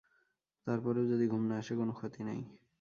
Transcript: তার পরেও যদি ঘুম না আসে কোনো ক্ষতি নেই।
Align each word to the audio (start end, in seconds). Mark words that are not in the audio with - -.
তার 0.67 0.79
পরেও 0.83 1.05
যদি 1.05 1.25
ঘুম 1.27 1.43
না 1.47 1.55
আসে 1.57 1.73
কোনো 1.75 1.93
ক্ষতি 1.93 2.21
নেই। 2.23 2.41